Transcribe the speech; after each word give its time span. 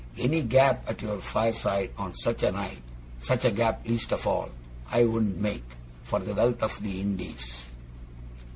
Any 0.17 0.41
gap 0.41 0.89
at 0.89 1.03
your 1.03 1.19
fireside 1.21 1.91
on 1.95 2.15
such 2.15 2.41
a 2.41 2.51
night 2.51 2.81
such 3.19 3.45
a 3.45 3.51
gap 3.51 3.87
least 3.87 4.11
of 4.11 4.25
all 4.25 4.49
I 4.89 5.03
wouldn't 5.05 5.37
make, 5.37 5.63
for 6.01 6.17
the 6.17 6.33
wealth 6.33 6.63
of 6.63 6.81
the 6.81 6.99
Indies! 6.99 7.67